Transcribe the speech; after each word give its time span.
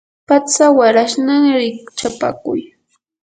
patsa 0.27 0.65
warashnam 0.77 1.43
rikchapakuy. 1.59 2.59